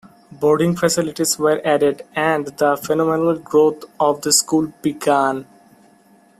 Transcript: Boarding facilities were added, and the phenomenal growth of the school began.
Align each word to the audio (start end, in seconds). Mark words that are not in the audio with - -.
Boarding 0.31 0.75
facilities 0.75 1.37
were 1.37 1.61
added, 1.63 2.01
and 2.15 2.47
the 2.57 2.75
phenomenal 2.75 3.37
growth 3.37 3.83
of 3.99 4.19
the 4.23 4.31
school 4.31 4.73
began. 4.81 5.45